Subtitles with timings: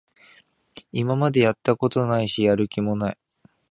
[0.91, 3.17] 今までやったことないし、やる気もない